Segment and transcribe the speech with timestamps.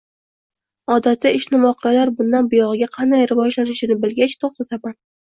[0.93, 4.97] Odatda, ishni voqealar bundan buyogʻiga qanday rivojlanishi bilgach, toʻxtataman